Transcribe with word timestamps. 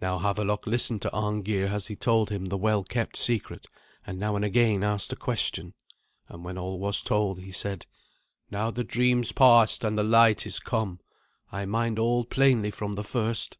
Now 0.00 0.20
Havelok 0.20 0.68
listened 0.68 1.02
to 1.02 1.10
Arngeir 1.10 1.66
as 1.66 1.88
he 1.88 1.96
told 1.96 2.30
him 2.30 2.44
the 2.44 2.56
well 2.56 2.84
kept 2.84 3.16
secret, 3.16 3.66
and 4.06 4.16
now 4.16 4.36
and 4.36 4.44
again 4.44 4.84
asked 4.84 5.12
a 5.12 5.16
question. 5.16 5.74
And 6.28 6.44
when 6.44 6.56
all 6.56 6.78
was 6.78 7.02
told 7.02 7.40
he 7.40 7.50
said, 7.50 7.84
"Now 8.48 8.66
have 8.66 8.74
the 8.74 8.84
dreams 8.84 9.32
passed, 9.32 9.82
and 9.82 9.98
the 9.98 10.04
light 10.04 10.46
is 10.46 10.60
come. 10.60 11.00
I 11.50 11.66
mind 11.66 11.98
all 11.98 12.24
plainly 12.24 12.70
from 12.70 12.94
the 12.94 13.02
first." 13.02 13.58